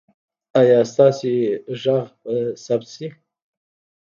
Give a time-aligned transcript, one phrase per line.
[0.59, 1.29] ایا ستاسو
[1.81, 3.07] غږ به ثبت شي؟